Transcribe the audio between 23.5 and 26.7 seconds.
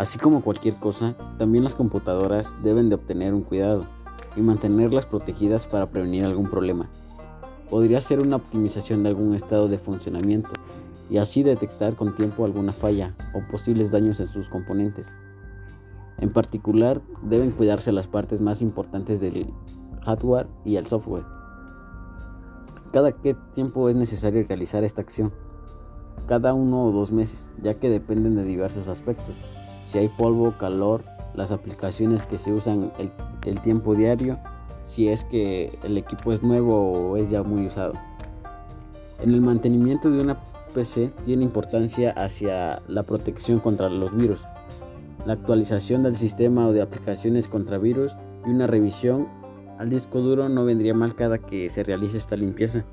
tiempo es necesario realizar esta acción. Cada